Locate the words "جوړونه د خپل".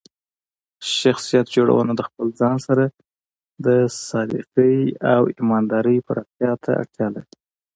1.55-2.27